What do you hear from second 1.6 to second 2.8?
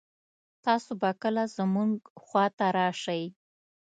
مونږ خوا ته